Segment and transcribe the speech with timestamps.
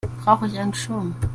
[0.23, 1.15] Brauche ich einen Schirm?